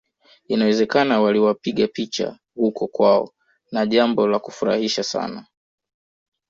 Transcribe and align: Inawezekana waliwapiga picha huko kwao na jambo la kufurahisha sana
Inawezekana 0.47 1.21
waliwapiga 1.21 1.87
picha 1.87 2.39
huko 2.55 2.87
kwao 2.87 3.33
na 3.71 3.85
jambo 3.85 4.27
la 4.27 4.39
kufurahisha 4.39 5.03
sana 5.03 5.45